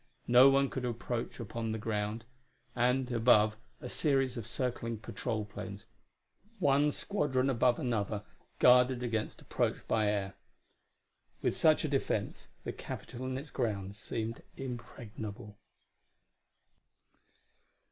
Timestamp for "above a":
3.11-3.87